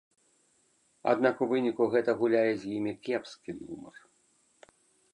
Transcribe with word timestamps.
Аднак 1.11 1.43
у 1.45 1.49
выніку 1.51 1.83
гэта 1.97 2.11
гуляе 2.23 2.43
з 2.65 2.75
імі 2.79 2.93
кепскі 3.09 3.51
нумар. 3.63 3.95